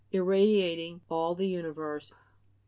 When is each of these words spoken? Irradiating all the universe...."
Irradiating 0.11 1.01
all 1.11 1.35
the 1.35 1.47
universe...." 1.47 2.11